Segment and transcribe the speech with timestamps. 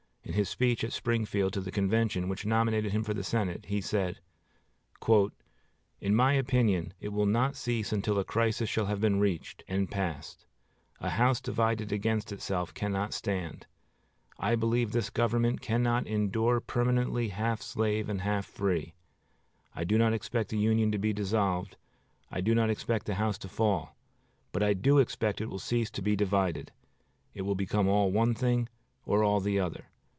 [0.23, 3.81] In his speech at Springfield to the convention which nominated him for the Senate he
[3.81, 4.21] said:
[5.99, 9.91] "In my opinion, it will not cease until a crisis shall have been reached and
[9.91, 10.45] passed.
[11.01, 13.67] 'A house divided against itself cannot stand.'
[14.39, 18.93] I believe this government cannot endure permanently half slave and half free.
[19.75, 21.75] I do not expect the Union to be dissolved,
[22.29, 23.97] I do not expect the house to fall,
[24.53, 26.71] but I do expect it will cease to be divided.
[27.33, 28.69] It will become all one thing
[29.05, 29.87] or all the other.